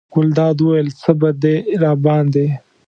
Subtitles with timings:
[0.13, 2.47] ګلداد وویل: څه به دې راباندې.